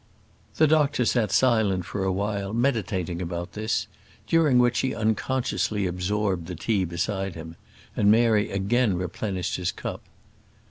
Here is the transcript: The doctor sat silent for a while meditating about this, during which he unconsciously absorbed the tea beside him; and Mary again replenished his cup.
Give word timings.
The 0.55 0.65
doctor 0.65 1.05
sat 1.05 1.31
silent 1.31 1.85
for 1.85 2.03
a 2.03 2.11
while 2.11 2.53
meditating 2.53 3.21
about 3.21 3.51
this, 3.53 3.85
during 4.25 4.57
which 4.57 4.79
he 4.79 4.95
unconsciously 4.95 5.85
absorbed 5.85 6.47
the 6.47 6.55
tea 6.55 6.85
beside 6.85 7.35
him; 7.35 7.55
and 7.95 8.09
Mary 8.09 8.49
again 8.49 8.95
replenished 8.97 9.57
his 9.57 9.71
cup. 9.71 10.01